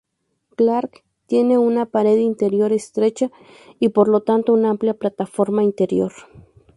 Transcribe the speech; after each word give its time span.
Clark 0.55 1.03
tiene 1.27 1.59
una 1.59 1.85
pared 1.85 2.17
interior 2.17 2.71
estrecha, 2.73 3.29
y 3.79 3.89
por 3.89 4.07
lo 4.07 4.21
tanto 4.21 4.51
un 4.51 4.65
amplia 4.65 4.95
plataforma 4.95 5.63
interior. 5.63 6.11